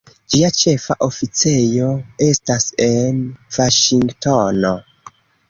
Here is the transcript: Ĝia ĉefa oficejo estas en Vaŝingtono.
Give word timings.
Ĝia 0.35 0.47
ĉefa 0.59 0.95
oficejo 1.07 1.89
estas 2.29 2.67
en 2.87 3.21
Vaŝingtono. 3.59 4.75